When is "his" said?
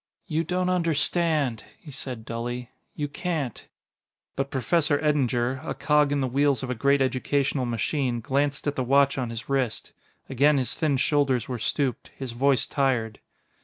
9.29-9.47, 10.57-10.73, 12.17-12.31